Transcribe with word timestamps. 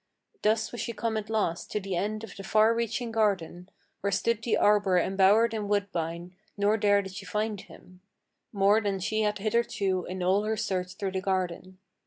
Thus 0.41 0.71
was 0.71 0.81
she 0.81 0.93
come 0.93 1.15
at 1.15 1.29
last 1.29 1.69
to 1.71 1.79
the 1.79 1.95
end 1.95 2.23
of 2.23 2.35
the 2.35 2.41
far 2.41 2.73
reaching 2.73 3.11
garden, 3.11 3.69
Where 3.99 4.09
stood 4.11 4.41
the 4.41 4.57
arbor 4.57 4.97
embowered 4.97 5.53
in 5.53 5.67
woodbine; 5.67 6.33
nor 6.57 6.75
there 6.75 7.03
did 7.03 7.13
she 7.13 7.25
find 7.27 7.61
him, 7.61 8.01
More 8.51 8.81
than 8.81 8.97
she 8.99 9.21
had 9.21 9.37
hitherto 9.37 10.05
in 10.05 10.23
all 10.23 10.41
her 10.45 10.57
search 10.57 10.95
through 10.95 11.11
the 11.11 11.21
garden. 11.21 11.77